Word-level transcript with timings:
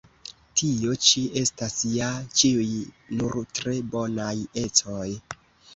Tio 0.61 0.95
ĉi 1.07 1.23
estas 1.41 1.77
ja 1.97 2.09
ĉiuj 2.41 2.67
nur 3.21 3.39
tre 3.61 3.79
bonaj 3.95 4.37
ecoj! 4.69 5.09